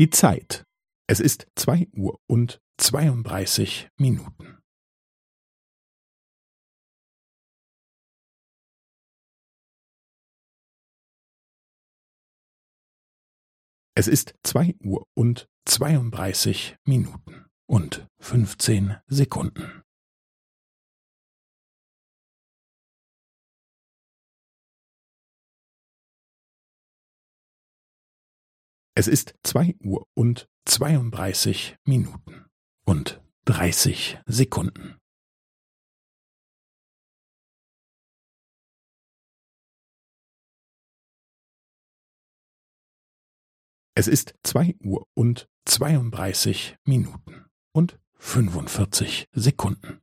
[0.00, 0.64] Die Zeit.
[1.10, 4.58] Es ist zwei Uhr und zweiunddreißig Minuten.
[13.94, 19.79] Es ist zwei Uhr und zweiunddreißig Minuten und fünfzehn Sekunden.
[29.00, 32.44] Es ist zwei Uhr und zweiunddreißig Minuten
[32.84, 34.98] und dreißig Sekunden.
[43.94, 50.02] Es ist zwei Uhr und zweiunddreißig Minuten und fünfundvierzig Sekunden.